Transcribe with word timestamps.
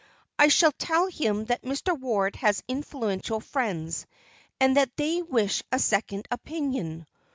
I 0.39 0.47
shall 0.47 0.71
tell 0.71 1.05
him 1.05 1.45
that 1.45 1.61
Mr. 1.61 1.95
Ward 1.95 2.35
has 2.37 2.63
influential 2.67 3.39
friends, 3.39 4.07
and 4.59 4.75
that 4.75 4.97
they 4.97 5.21
wish 5.21 5.61
a 5.71 5.77
second 5.77 6.27
opinion. 6.31 7.05